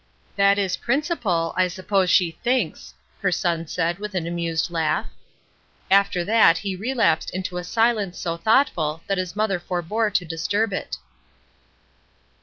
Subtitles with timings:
[0.35, 5.05] "That is principle, I suppose she thinks," her son said, with an amused laugh.
[5.91, 10.73] After that he relapsed into a silence so thoughtful that his mother forebore to disturb
[10.73, 10.97] it.